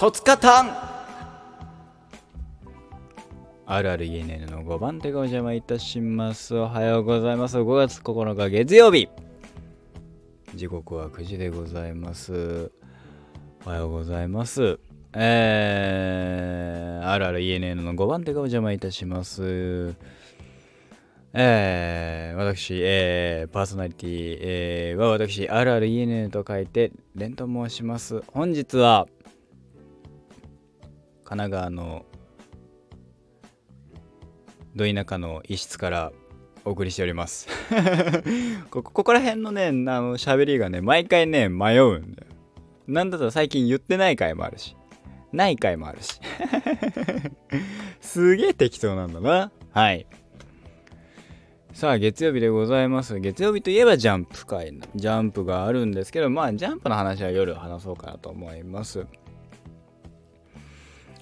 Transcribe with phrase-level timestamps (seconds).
[0.00, 0.70] 戸塚タン
[3.66, 6.56] あるある ENN の5番手がお邪魔いたします。
[6.56, 7.58] おはようございます。
[7.58, 9.10] 5月9日月曜日。
[10.54, 12.72] 時刻は9時でございます。
[13.66, 14.80] おはようございます。
[15.12, 19.94] えー、あるある ENN の5番手がお邪魔いたします。
[21.34, 28.22] えー、私、えー、パーソナリティ、えー、は私、あるある ENN と書いて、レンと申します。
[28.28, 29.06] 本日は、
[31.30, 32.04] 神奈川の
[34.74, 36.12] ど田舎の一室から
[36.64, 37.46] お送りしております
[38.68, 38.82] こ。
[38.82, 42.32] こら辺のね、あの、喋りがね、毎回ね、迷うんだよ。
[42.88, 44.74] なんだったら最近言ってない回もあるし、
[45.32, 46.20] ない回もあるし。
[48.02, 49.52] すげえ適当なんだな。
[49.70, 50.06] はい。
[51.72, 53.20] さあ、月曜日でございます。
[53.20, 59.06] 月曜日といえばジャンプ会、ジャンプがあるんですけど、まあ、ジャンプの話は夜話そうかなと思います。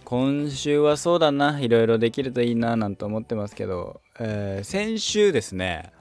[0.09, 5.93] 今週はそうだな、いろいろできるといいな、なんて思ってますけど、えー、先週ですね、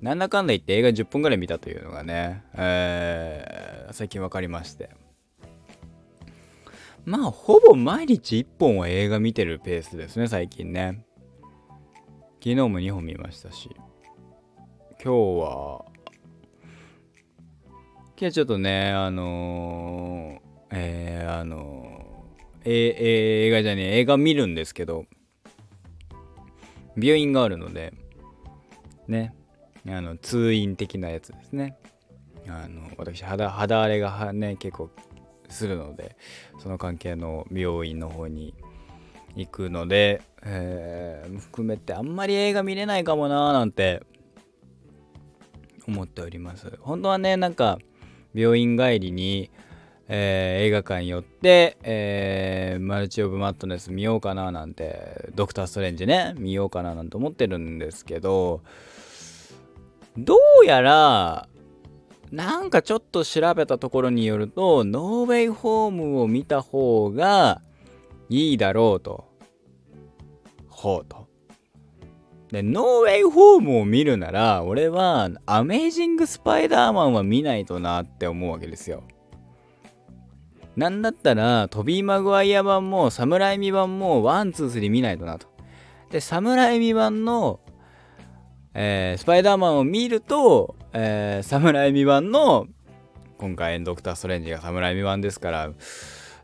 [0.00, 4.90] なんだかんだ言って映画10本ぐらい見たというのがね、えー、最近分かりまして。
[7.04, 11.04] まあ、ほぼ毎日1本は映画見てるペースですね、最近ね。
[12.38, 13.68] 昨日も2本見ましたし
[15.02, 15.84] 今日は
[18.14, 21.95] 今日はちょっとねあのー、えー、あのー、
[22.66, 25.06] え映画じゃねえ映画見るんですけど
[26.96, 27.94] 病院があるので
[29.08, 29.34] ね
[29.86, 31.76] あの通院的なやつですね
[32.48, 34.90] あの私肌肌荒れがね結構
[35.48, 36.16] するので
[36.58, 38.54] その関係の病院の方に
[39.36, 44.02] 行くので、えー、含めてあんまり映画見れないかもなーなんて
[45.86, 46.72] 思っております。
[46.80, 47.78] 本当はね、なんか
[48.34, 49.50] 病院帰りに、
[50.08, 58.62] えー、映画館に寄って、えー、マルチ・オブ・マットネス見ようかななんて、ドクター・ストレンジね、見ようかななんて思ってるんですけど、
[60.16, 61.48] どうやら、
[62.30, 67.60] なんかちょっと調べたところによると、ノーウェイホームを見た方が
[68.28, 69.24] いいだろうと。
[70.68, 71.26] ほうと。
[72.50, 79.02] で、ノーウェイホームを見るなら、俺は、アメイジング・スパイダーマンは見ないとなって思うわけですよ。
[80.76, 85.46] なんだったら、トビー・マグワイア版も、サムライミ版も、ワン、ツー、スリー見ないとなと。
[86.10, 87.60] で、サムライミ版の、
[88.74, 92.66] えー、スパイダーマンを見ると、えー、サムライミ版の、
[93.38, 95.70] 今回、ドクター・ストレンジがサムライミ版ですから、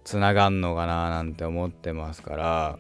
[0.05, 2.79] 繋がんのかななんて思ってますから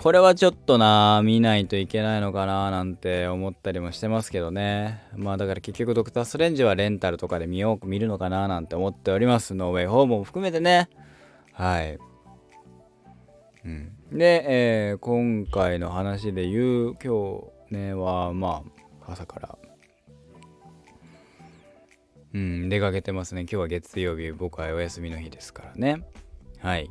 [0.00, 10.88] これはちょっとな見ないといけないのかななんて思ったりもしてますけどねまあだから結局ドクター・ストレンジはレンタルとかで見よう見るのかななんて思っておりますノーウェイホームも含めてね
[11.52, 11.98] はい
[13.66, 14.44] うんで、
[14.90, 18.62] えー、今回の話で言う今日ねはま
[19.04, 19.58] あ朝から
[22.32, 23.40] うん、出かけてますね。
[23.40, 26.04] 今日は月曜日、僕はお休みの日ですからね。
[26.60, 26.88] はい。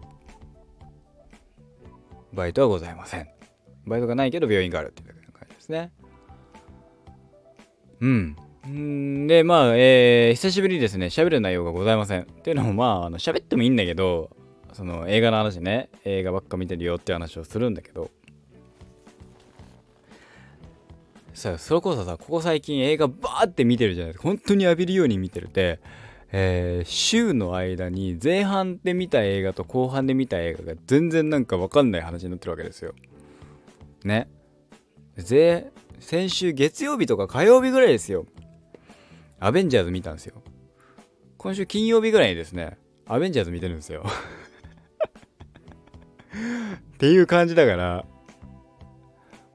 [2.34, 3.28] バイトはございません。
[3.86, 5.92] バイトがないけど病院があるっていう感じですね。
[8.02, 8.36] うん。
[8.68, 12.22] んで、まあ、えー、久しぶりにですね、喋る内容がございません。
[12.22, 14.30] っていうのも、まあ、あの喋ってもいいんだけど、
[14.74, 18.12] その映画の話ね、映画ばっか見てるよって話をするんだけど、
[21.40, 25.80] さそれこそさここ最近映画バーって見てるじゃないですか本当に浴びるように見てるって
[26.32, 32.94] えー、週の間に前半で見た映画と後半で見た映画が全然なんか分かんない話になってるわけですよ。
[34.04, 34.30] ね。
[35.18, 38.26] ぜ先週月曜日とか火曜日ぐらいですよ。
[39.40, 40.42] アベンジャーズ見たんですよ。
[41.38, 44.06] 今週金曜日ぐらいにですね、アベンジャーズ見てるんですよ。
[46.94, 48.06] っていう感じだから、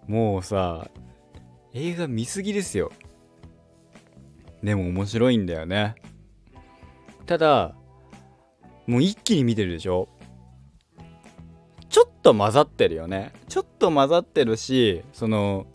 [0.06, 0.90] もうさ、
[1.76, 2.92] 映画見すぎですよ
[4.62, 5.96] でも面白いんだよね
[7.26, 7.74] ただ
[8.86, 10.08] もう一気に見てるでしょ？
[11.88, 15.66] ちょっと混ざってるよねちょっと混ざってるしその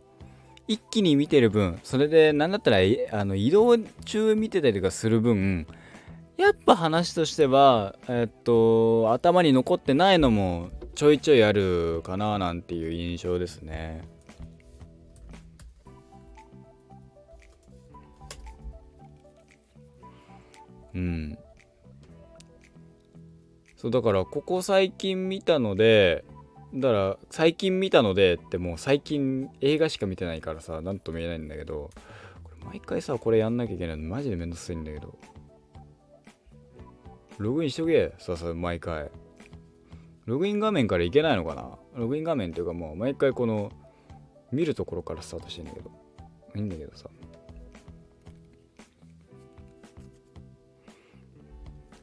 [0.67, 2.77] 一気に見てる分それで何だったら
[3.11, 5.65] あの移動中見てたりとかする分
[6.37, 14.03] やっぱ話としてはえっと頭に残ってないのもちょいちょいあるかななんていう印象ですね。
[20.93, 21.37] うん。
[23.75, 26.25] そうだからここ最近見たので
[26.73, 31.89] だから最近見たのでってもう最近映画しか見てないからさ何とも言えないんだけど
[32.43, 35.17] これ毎回さこれやんなきゃいけないのマジでめんどくさいんだけど。
[37.37, 39.09] ログインしとけささ毎回。
[40.25, 41.69] ログイン画面からいけないのかな？
[41.95, 43.71] ログイン画面っていうかもう毎回この
[44.51, 45.89] 見るところからスタートしてんだけど。
[46.55, 47.09] いいんだけどさ。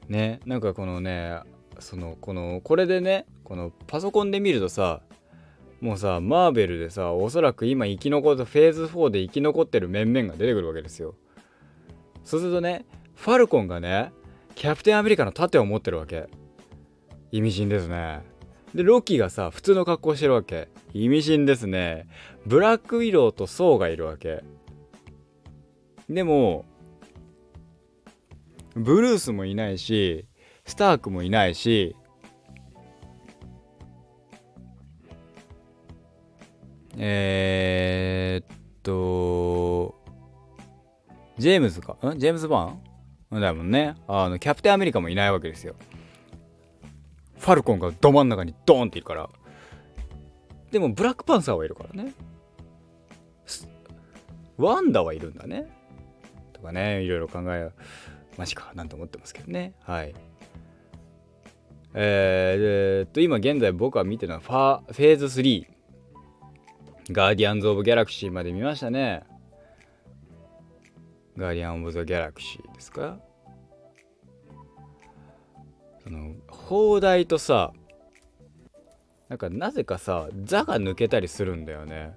[0.09, 1.41] ねなんかこのね
[1.79, 5.01] そのこのこれでねこのパソコンで見るとさ
[5.81, 11.15] もうさマーベルでさおそらく今生き残ったフェーズ4で生き残ってる面々が出てくるわけですよ。
[12.25, 14.13] そうするとねファルコンがね
[14.55, 16.29] キャプテンアメリカの盾を持ってるわけ。
[17.31, 18.23] 意味深ですね。
[18.75, 20.69] でロキがさ普通の格好してるわけ。
[20.95, 22.09] 意味深ですね。
[22.47, 24.43] ブラックウィローとソーがいるわけ。
[26.09, 26.65] でも
[28.77, 30.27] ブルースもいないし
[30.67, 31.97] スタークもいないし
[36.99, 39.97] えー、っと
[41.39, 41.95] ジェームズか？
[42.15, 42.19] ん？
[42.19, 43.41] ジェームズ・バーン？
[43.41, 43.97] だもんね。
[44.09, 45.75] あのキャプテンアメリカもいないわけですよ。
[47.39, 49.29] ファルコンがど真ん中にドーンっているから。
[50.71, 52.15] でもブラックパンサーはいるからね。
[54.57, 55.67] ワンダはいるんだね。
[56.55, 57.71] とかねいろいろ考え
[58.37, 59.75] マジかなんて思ってますけどね。
[59.83, 60.15] はい。
[61.95, 65.67] えー、っと今現在僕は見てるのはファフェーズ3、
[67.13, 69.23] ガーディアンズ・オブ・ギャラクシーまで見ましたね。
[71.39, 73.19] ガーディアン・オブ・ザ・ギャラクシーですか？
[76.03, 77.73] その砲台とさ
[79.29, 82.15] なんかなぜかさ「座」が抜けたりするんだよね。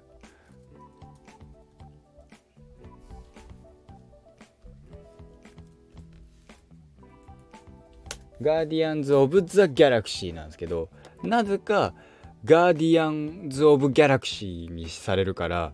[8.40, 10.88] ガーディアンズ・オブ・ザ・ギャラクシーなんですけど
[11.22, 11.94] なぜか
[12.44, 15.72] ガーディアンズ・オブ・ギャラクシーにされるから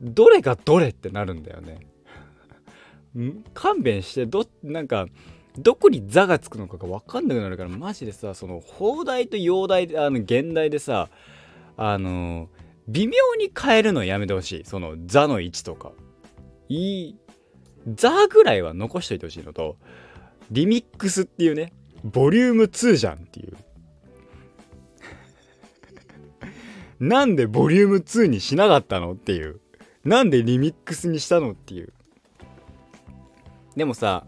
[0.00, 1.80] どれがどれってなるんだよね。
[3.54, 5.06] 勘弁してどなんか
[5.56, 11.08] どこに「座」がつくのかが分かんなくなるからマジでさその放題と洋題あの現代でさ
[11.78, 12.50] あの
[12.88, 14.64] 微妙に変えるのやめてほしい。
[14.64, 15.92] その「座」の位置とか。
[16.68, 17.16] いい
[17.94, 19.76] 「座」ぐらいは残しといてほしいのと
[20.50, 21.72] リミックスっていうね
[22.06, 23.56] ボリューム2じゃんっていう。
[26.98, 29.60] なんでボリューム2にしなかったのっていう。
[30.04, 31.92] なんでリミックスにしたのっていう。
[33.76, 34.24] でもさ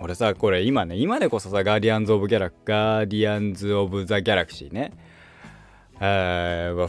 [0.00, 4.92] 俺さこれ今ね今でこそさガーディアンズ・オブ・ギャラガーディアンズ・オブ・ザ・ギャラクシーね。
[6.00, 6.88] えー、は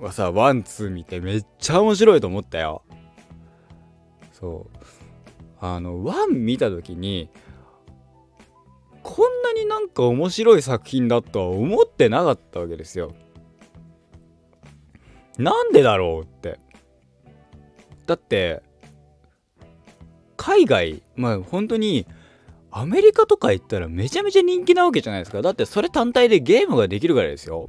[0.00, 2.82] はさワンツー見てめっちゃ面白いと思ったよ。
[4.32, 4.78] そう。
[5.60, 7.30] あのワン見た時に
[9.10, 13.14] こんなになんか面白い作品だとは思ってなかったわけですよ
[15.38, 16.58] なんでだろうって
[18.06, 18.62] だって
[20.36, 22.06] 海外まあ本当に
[22.70, 25.40] アメリカとか行ったらめちゃめちゃ人気なわけじゃないですか。
[25.40, 27.68] だってそれ単体でゲームができるからですよ。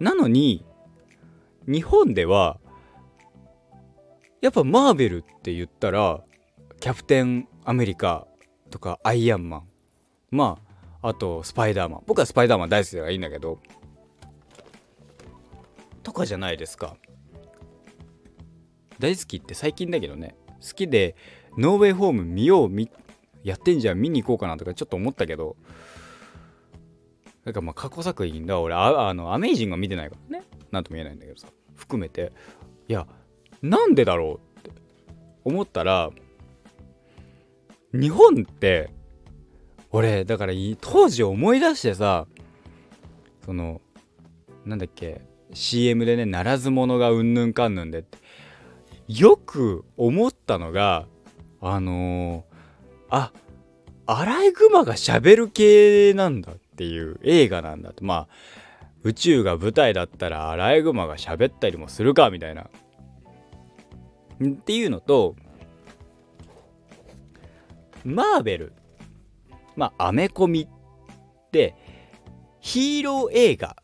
[0.00, 0.64] なのに、
[1.66, 2.60] 日本では、
[4.42, 6.22] やっぱマーベルって言ったら、
[6.80, 8.26] キャプテンアメリカ
[8.70, 9.67] とかアイアンマン。
[10.30, 10.58] ま
[11.02, 12.02] あ、あとスパイダーマン。
[12.06, 13.58] 僕はスパイダーマン大好きだからいいんだけど、
[16.02, 16.96] とかじゃないですか。
[18.98, 20.36] 大好きって最近だけどね。
[20.60, 21.14] 好きで、
[21.56, 22.90] ノーウェイホーム見よう見
[23.42, 25.56] やってんじゃん見に行こうかなとかちょっと思ったけど
[27.44, 32.32] なんかまあ過去作品だ俺ああのアメイジングは見てないからねなんとも言えないんだけどさ含めて
[32.88, 33.06] いや
[33.62, 34.70] なんでだろうって
[35.44, 36.10] 思ったら
[37.92, 38.90] 日本って
[39.90, 42.26] 俺だから当時思い出してさ
[43.44, 43.80] その
[44.64, 45.22] なんだっけ
[45.54, 48.18] CM でねならず者がうんぬんかんぬんでって
[49.08, 51.06] よく思ったのが
[51.60, 52.44] あの
[53.08, 53.32] あ
[54.06, 58.28] アライグマがしゃべる系なんだっていう映画なんだとまあ
[59.02, 62.68] 宇宙が舞台だったらアライグマが喋ったりもするかみたいな。
[64.44, 65.34] っていうのと
[68.04, 68.72] マーベル。
[69.78, 71.76] まあアメコミって
[72.58, 73.76] ヒーロー映画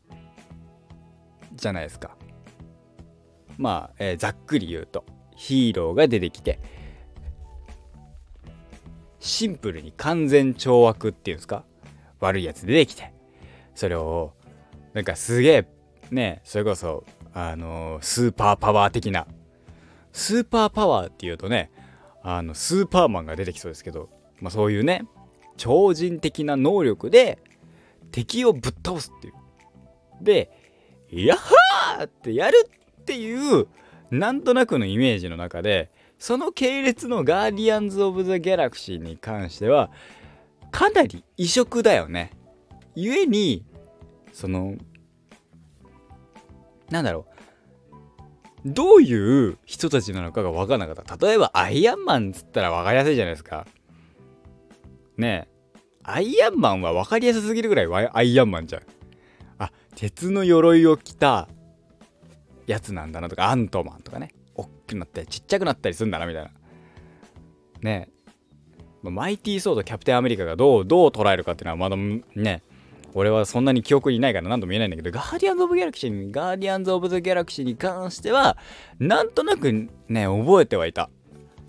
[1.54, 2.16] じゃないですか。
[3.56, 5.04] まあ、えー、ざっくり言うと
[5.36, 6.58] ヒーローが出てきて
[9.20, 11.64] シンプルに完全懲悪っていうんですか？
[12.18, 13.14] 悪いやつ出てきて
[13.76, 14.34] それを
[14.94, 15.66] なんかすげえ
[16.10, 19.28] ねそれこそあのスーパーパワー的な
[20.12, 21.70] スーパーパワーっていうとね
[22.22, 24.08] あのスーパーマンが出てきそうですけど、
[24.40, 25.06] まあ、そういうね
[25.56, 27.38] 超人的な能力で
[28.10, 29.34] 敵をぶっ倒すっていう
[30.22, 30.50] で
[31.10, 32.68] 「やっはー!」ってやる
[33.00, 33.66] っていう
[34.10, 39.90] なんとなくのイメージの中でその系列のガーディアンズ・オブ・ザ・ギャラクシーに関しては
[40.74, 42.32] かなり異色だよね。
[42.96, 43.64] 故に、
[44.32, 44.74] その、
[46.90, 47.26] なんだろ
[48.64, 48.68] う。
[48.72, 51.26] どういう人たちなのかが分からなかった。
[51.26, 53.66] 例えば、アイアンマンっつったら分かりやすいじゃないですか。
[55.16, 55.78] ねえ。
[56.02, 58.82] アイアンマンは分かりやすすぎるぐらいアイアンマンじゃん。
[59.58, 61.48] あ、鉄の鎧を着た
[62.66, 64.34] やつなんだなとか、アントマンとかね。
[64.54, 66.50] おっきくなってちっちゃくなったりすんだなみたいな。
[67.80, 68.08] ね
[69.04, 69.10] え。
[69.10, 71.96] マイティー・ソーとキャプテンアメリカがどう、どう捉えるかっていうのはまだ
[72.34, 72.62] ね、
[73.14, 78.56] 俺はそんなに記憶にないから何度も言えないんだけど、ガーディアンズ・オブ・ギャラクシーに、ガーディアンズ・オブ・ザ・ギャラクシーに関しては、
[78.98, 79.72] なんとなく
[80.08, 81.10] ね、覚えてはいた。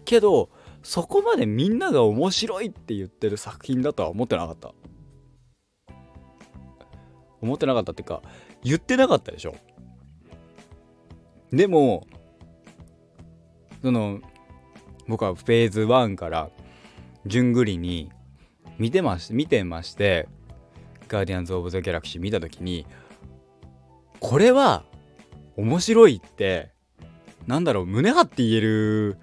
[0.06, 0.50] けど、
[0.86, 4.72] そこまでみんなが面白いって言ってる作品だとは思ってなかった。
[7.42, 8.22] 思ってなかったっていうか、
[8.64, 9.56] 言ってなかったでしょ。
[11.52, 12.06] でも、
[13.82, 14.20] その、
[15.08, 16.52] 僕はフェーズ1から
[17.26, 18.12] 順繰りに
[18.78, 20.28] 見てまし見てまして
[21.08, 22.86] ガーディアンズ・オブ・ザ・ギャラクシー見た時に
[24.20, 24.86] これは
[25.58, 26.72] 面白いって
[27.48, 29.18] なんだろう胸張って言える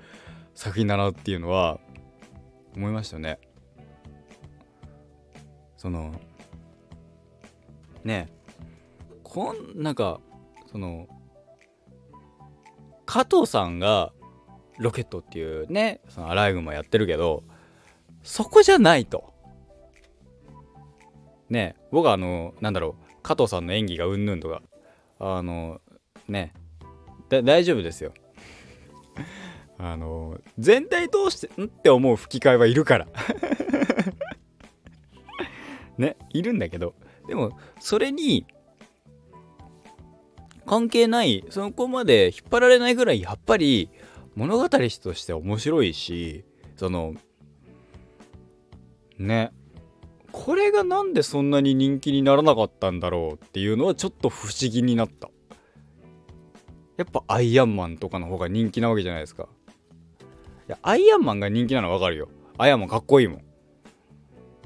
[0.54, 1.80] 作品だなっていうのは
[2.76, 3.38] 思いましたね。
[5.76, 6.14] その
[8.04, 8.28] ね
[9.24, 10.20] こんなんか
[10.70, 11.08] その
[13.04, 14.12] 加藤さんが
[14.78, 17.42] ロケットっていうねそのアライグマやってるけど
[18.22, 19.32] そこじゃないと。
[21.50, 24.62] ね僕はあのなんだろう加藤さんの演技がうんぬんとか
[25.18, 25.80] あの
[26.28, 26.54] ね
[27.28, 28.12] 大丈夫ですよ
[29.84, 33.08] あの全体通してんって思う吹き替えはいるから。
[35.98, 36.94] ねいるんだけど。
[37.26, 38.46] でもそれに
[40.66, 43.90] 関係ないそこまで引っ張られないぐらいやっぱり
[44.36, 44.78] 物語と
[45.14, 46.44] して面白いし
[46.76, 47.14] その
[49.18, 49.52] ね
[50.30, 55.28] これがなんでそんなに人気にならなかったんだろうっていうのはちょっと不思議になった。
[56.96, 59.48] やっぱアイアンマンとかの方が人気なわけじゃないですか。
[60.82, 62.28] アイアンマンが人気なのわかるよ。
[62.58, 63.42] アイアンマンかっこいいもん。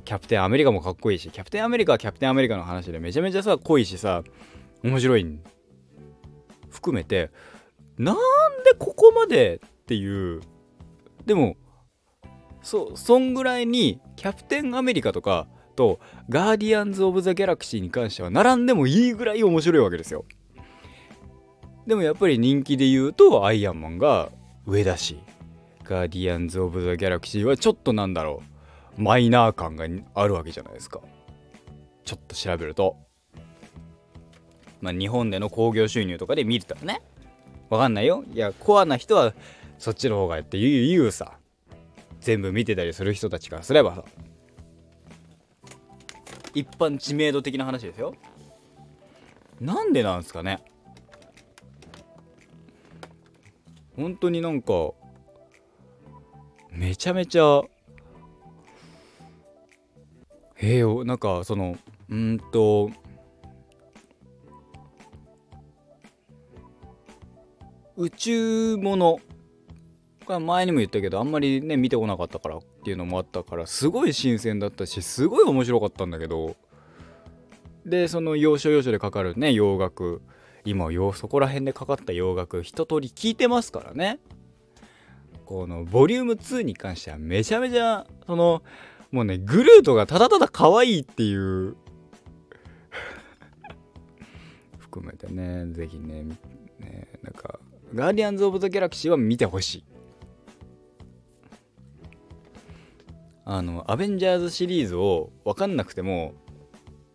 [0.07, 4.23] キャプテンアメリカもかっこいいしキャプテンアメリカはキャプテンアメリカの話でめちゃめちゃさ濃いしさ
[4.85, 5.39] 面白い
[6.71, 7.33] 含めて
[7.99, 8.17] なん
[8.65, 10.41] でここまでっていう。
[11.25, 11.57] でも
[12.63, 15.99] そそんぐらいにキャプテンアメリカとかと
[16.29, 20.25] ガーディアンズ・オブ・ザ・ギャラクシーに関しては並んでもいいぐらい面白いわけですよ。
[21.87, 24.31] でもやっぱり人気で言うとアイアンマンが
[24.67, 25.19] 上だし。
[25.89, 28.43] ガーディアンズ・オブ・ザ・ギャラクシーはちょっとなんだろ
[28.99, 29.03] う。
[29.03, 31.01] マイナー感があるわけじゃないですか。
[32.05, 32.97] ちょっと調べると。
[34.81, 37.03] まあ日本での興行収入とかで見るとね。
[37.71, 38.25] わかんないよ。
[38.33, 39.35] いやコアな人は
[39.79, 41.39] そっちの方がって言うさ
[42.21, 43.97] 全部見てたりする人たちからすれば。
[43.97, 44.05] さ
[46.55, 48.15] 一般知名度的な話ですよ。
[49.61, 50.65] なんでなんすかね。
[53.95, 54.93] 本当になんか
[56.77, 57.63] めちゃめちゃ
[60.57, 61.77] へえなんかその
[62.09, 62.91] うんと
[67.97, 69.19] 宇宙もの
[70.41, 76.57] 前にも言ったけどあんまりね見てこなかったからっていうのもあったからすごい新鮮だったしすごい面白かったんだけど
[77.87, 80.21] でその要所要所でかかるね洋楽。
[80.67, 84.19] 今そこら辺でかかった洋楽一通り聴いてますからね。
[85.47, 88.63] このボリューム2に関してはめちゃめちゃその
[89.13, 91.77] もうねグルートがただただ可愛いっていう
[94.79, 96.25] 含めてね是非ね
[96.81, 97.61] ねなんか
[97.95, 99.85] ガーディアンズ・オブ・ザ・ギャラクシーは見てほしい。
[103.49, 106.35] あのアベンジャーズシリーズを分かんなくても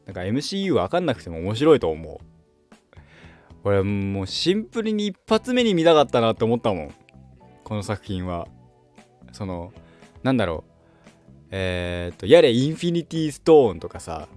[0.06, 2.18] なんか MCU 分かんなくても面白いと思う。
[3.66, 6.92] 俺もうシンプルに一発目に見たかったなって思ったもん。
[7.72, 8.50] この作品は
[9.32, 9.72] その
[10.24, 10.72] なんだろう。
[11.52, 14.28] えー、っとやれインフィニティストーンとかさ。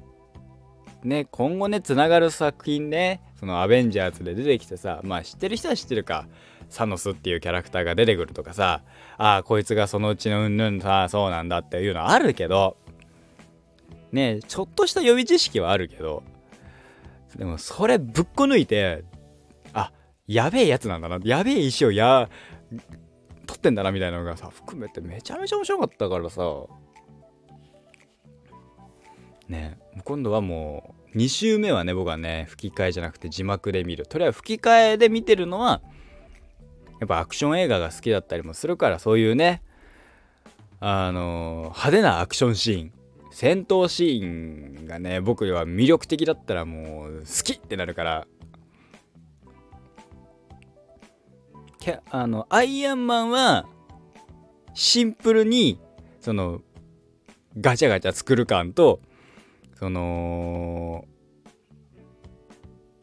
[1.02, 3.20] ね今後ねつながる作品ね。
[3.40, 5.00] そのアベンジャーズで出てきてさ。
[5.02, 6.28] まあ知ってる人は知ってるか。
[6.68, 8.82] サノスっていうキャラクターが出てくるとかさ。
[9.18, 12.76] ああこいつがそのうちのうんぬんさそうなんだっていうのはあるけど。
[14.12, 16.22] ねちょっとした予備知識はあるけど。
[17.34, 19.02] でもそれぶっこ抜いて
[19.72, 19.90] あ
[20.28, 21.18] やべえやつなんだな。
[21.24, 22.28] やべえ石をや
[23.54, 26.42] 取ってんだなみたいなのがさ含めてめちゃめちゃ面白かったからさ。
[29.48, 34.06] ね今度はもう2週目はね僕はね吹き替えじゃなくて字幕で見る。
[34.06, 35.82] とりあえず吹き替えで見てるのは
[37.00, 39.62] やっぱアクション映画が好きだったりもするからそういうね
[40.80, 42.92] あの派手なアクションシーン
[43.30, 48.26] 戦闘シーンがね僕は魅力的だったらもう好きってなるから
[52.10, 53.66] あのアイアンマンは
[54.74, 55.78] シンプルに
[56.20, 56.60] その
[57.60, 59.00] ガチャガチャ作る感と
[59.78, 61.04] その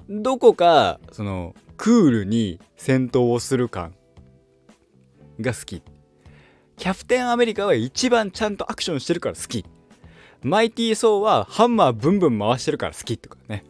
[0.09, 3.95] どこかそのクールに戦闘をする感
[5.39, 5.81] が好き。
[6.77, 9.65] キャプテンアメリカは一番ちゃんとアクションしてるから好き。
[10.43, 13.63] マイティー・ソーはハンマーブンブン回してるから好きとかね。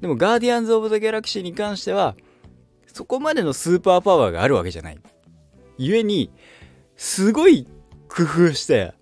[0.00, 2.16] でもガーディアンズ・オブ・ザ・ギャラクシーに関しては
[2.96, 4.98] そこまでのスーパーパワーがあるわけじゃない。
[5.76, 6.30] 故に
[6.96, 7.68] すごい
[8.08, 8.94] 工夫して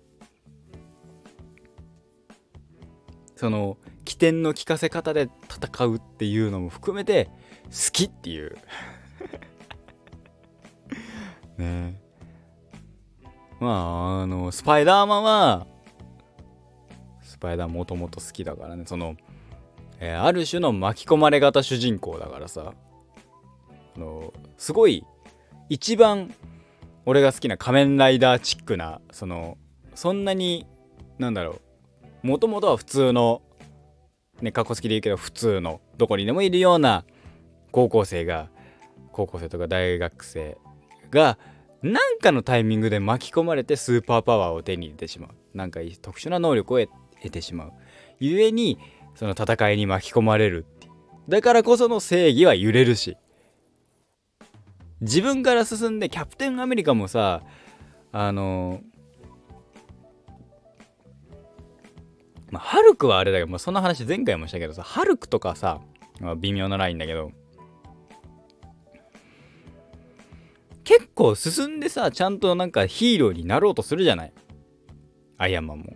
[3.37, 7.29] その起点の効かせ方で戦うっていうのも含めて
[7.67, 8.57] 好きっていう。
[11.57, 12.01] ね。
[13.61, 15.67] まああのスパイダーマンは
[17.21, 18.83] スパイダーもともと好きだからね。
[18.87, 19.15] その、
[20.01, 22.73] えー、ある種の巻き込まれ型主人公だからさ。
[24.57, 25.05] すごい
[25.69, 26.33] 一番
[27.05, 29.57] 俺が好きな仮面ライダーチックなその
[29.93, 30.65] そんなに
[31.19, 31.61] なんだろ
[32.23, 33.41] うもともとは普通の
[34.41, 37.05] ねかっこつきで言うけど普通のどこにでもいるような
[37.71, 38.49] 高校生が
[39.11, 40.57] 高校生とか大学生
[41.11, 41.37] が
[41.81, 45.29] 何かのタイミングで巻き込まれてスーパーパワーを手に入れてしまう。
[45.53, 47.73] なんか特殊な能力を得てしまう。
[48.19, 48.79] 故に
[49.13, 50.65] その戦いに巻き込まれる
[51.29, 53.17] だからこその正義は揺れるし。
[55.05, 57.43] 自分から進んでキャプテンアメリカもさ
[58.11, 58.81] あの
[62.51, 65.81] まあ、ハルクはあれだけど、まあ、そんな話前回もしたけどさハルクとかさ、
[66.21, 67.31] まあ、微妙なラインだけど
[70.83, 74.33] 結構進んでさちゃんとなんかヒーローになろうとするじゃない？
[75.37, 75.93] アイアンマンも。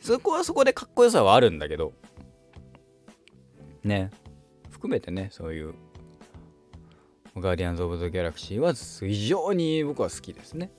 [0.00, 1.92] そこはそこでかっこよさはあるんだけど。
[3.84, 4.10] ね。
[4.70, 5.74] 含めてねそういう
[7.40, 10.70] ガーディアンズ・オブ・ザ・ギャラクシーは非常に僕は好きですね。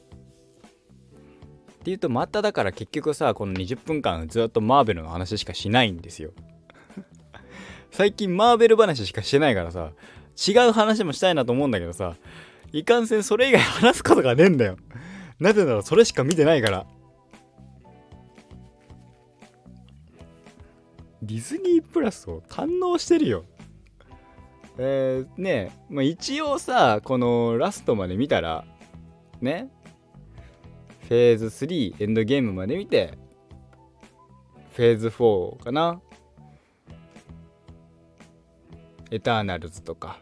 [1.79, 6.31] っていうとまただから結局さこの20分間ずっとマーベルの話しかしないんですよ。
[7.91, 9.93] 最近マーベル話しかしてないからさ
[10.47, 12.15] 違う話もしたいなと思うんだけどさ
[12.73, 14.77] いかんせんそれ以外話すことがねえんだよ。
[15.39, 16.85] なぜならそれしか見てないから。
[21.21, 23.45] ディズニープラスを堪能してるよ。
[24.79, 28.63] えー、ねまあ、一応さこのラストまで見たら
[29.41, 29.69] ね
[31.07, 33.17] フェーズ3エンドゲームまで見て
[34.77, 35.99] フェーズ4かな。
[39.09, 40.19] エターナルズとか。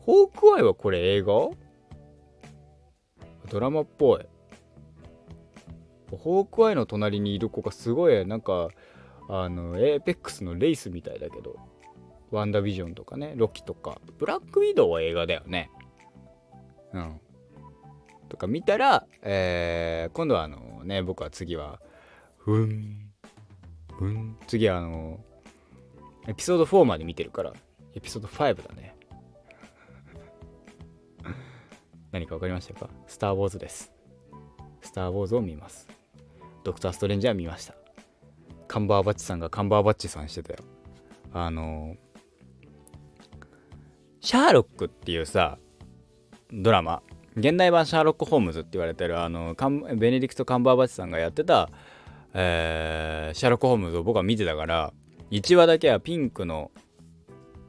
[0.00, 1.50] ホークアイはこれ映画？
[3.48, 4.26] ドラマっぽい。
[6.10, 8.70] ホークアイの隣にいる子がすごいなんか
[9.28, 11.54] あのエーペックスのレイスみたいだけど。
[12.34, 15.70] ワンダービジョンとかね、ロキとか、ブラックウィドウは映画だよね。
[16.92, 17.20] うん。
[18.28, 21.80] とか見たら、えー、今度はあのね、僕は次は、
[22.36, 23.10] ふん、
[23.98, 25.20] ふん、次はあの、
[26.26, 27.52] エピソード4まで見てるから、
[27.94, 28.96] エピソード5だね。
[32.12, 32.88] 何か分かりましたか？
[33.06, 33.92] スター・ウォーズです。
[34.80, 35.88] スター・ウォーズを見ます。
[36.64, 37.74] ドクター・ストレンジは見ました。
[38.66, 40.64] カンバーバッチさんがカンバーバッチさんしてたよ。
[41.32, 41.96] あの
[44.24, 45.58] シャーロックっていうさ
[46.50, 47.02] ドラマ。
[47.36, 49.54] 現代版シャーロック・ホームズって言われてるあの
[49.96, 51.68] ベネディクト・カンバーバッチさんがやってた、
[52.32, 54.94] えー、シャーロック・ホームズを僕は見てたから
[55.30, 56.70] 1話だけはピンクの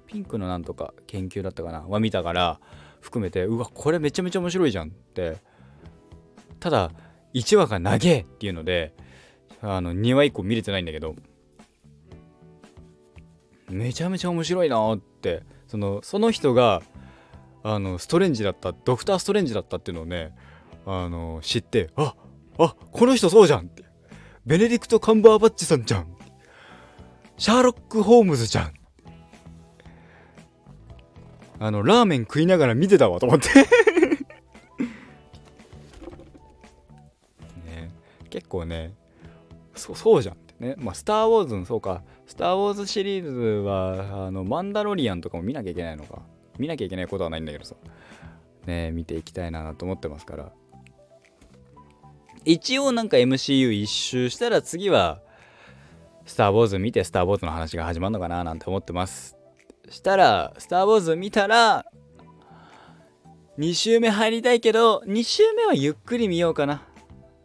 [0.06, 2.62] ピンクのなんとか研究だったかなは見たから
[3.02, 5.38] 含めてうわこれめちゃめちゃ面白いじゃんって。
[6.62, 6.92] ただ
[7.34, 8.94] 1話が長えっていうので
[9.62, 11.16] あの2話以降見れてないんだけど
[13.70, 16.82] めちゃめちゃ面白いなってそのその人が
[17.64, 20.34] あのストレンジだったドクター・ストレンジだったっていうのをね
[20.86, 22.16] あの知ってあ
[22.58, 23.86] あこの人そうじゃんって。
[24.46, 26.16] ベネディクト・カンバーバッチさんじゃん。
[27.38, 28.74] シャーロック・ホームズじゃん。
[31.58, 33.50] あのラーメン食いながら見てたわと思って。
[37.66, 37.92] ね。
[38.30, 38.94] 結構ね
[39.74, 40.76] そそうじゃんってね。
[40.78, 42.04] まあスター・ウォーズのそうか。
[42.28, 46.22] スター・ウォーズシリーズは、あの、マンダロリアンとかも見なきゃいけないのか。
[46.58, 47.76] 見なきゃいけないことはないんだけどさ。
[48.66, 50.52] ね見ていきたいなと思ってますから。
[52.44, 55.22] 一応なんか MCU 一周したら次は、
[56.26, 59.38] スター・ウォーズ見てスター・ウォーズの話が始まるのかななんて思ってます。
[59.90, 61.86] したら、スター・ウォーズ見たら、
[63.60, 66.88] 2週目入りたいけど、2週目はゆっくり見ようかな。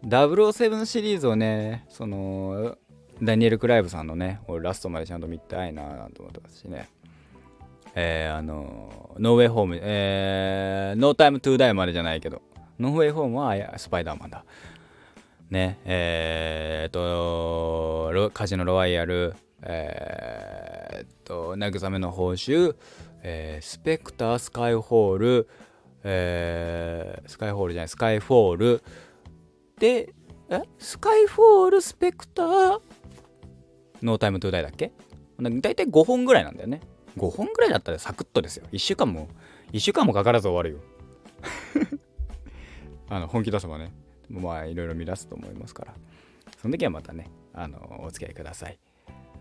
[0.04, 2.76] 007シリーズをねその
[3.22, 6.88] ダニエル・クライブさんのね俺ラストまでちゃんと見たいなぁと思ってますしね。
[7.94, 12.40] えー、あのノーウェイホームえー、ノータイムトゥーダイまでじゃないけど
[12.78, 14.44] ノーウェイホームはスパイダーマンだ。
[15.50, 22.76] ねえー、っとカジノロワイヤルえー、っと慰めの報酬、
[23.22, 25.48] えー、スペクタースカイホール
[26.02, 28.83] えー、スカイホールじゃないスカイフォール。
[29.78, 30.14] で
[30.48, 30.62] え？
[30.78, 32.80] スカイフォールスペクター
[34.02, 34.92] ノータイムトゥーダイだっけ？
[35.40, 36.80] だいたい5本ぐらいなんだよね。
[37.16, 38.66] 5本ぐらいだったらサクッとですよ。
[38.72, 39.28] 1週間も
[39.72, 40.78] 1週間もかからず終わるよ。
[43.08, 43.92] あの本気出せばね
[44.28, 45.94] まあいろいろ見出すと思いますから。
[46.58, 48.78] その時はまたねあのお付き合いください。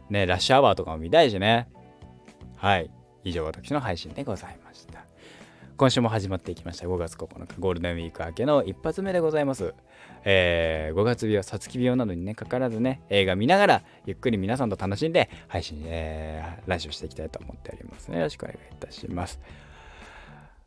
[0.10, 1.67] ねラッシュアワーとかも見たいしね。
[2.56, 2.89] はい。
[3.24, 4.99] 以上私の配信でございました。
[5.80, 6.88] 今週も始まっていきました。
[6.88, 9.74] 5月9日ゴールデンウィーク明けの一発目でございます、
[10.26, 18.10] えー、5月病さつき病などにねかからずね映画見ながらゆっくり皆さんと楽しんで配信、えー、来週していきたいと思っております。
[18.10, 19.39] ねよろしくお願いいたします。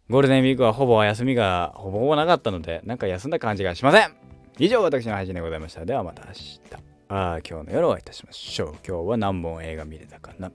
[0.09, 4.15] ゴールデンウィークはほぼ休みがほぼほぼなかったのでなんか休んだ感じがしません。
[4.59, 5.85] 以上私の配信でございました。
[5.85, 6.61] ではまた明日。
[7.11, 8.69] あ今日の夜お会いいたしましょう。
[8.89, 10.51] 今日は何本映画見れたかな。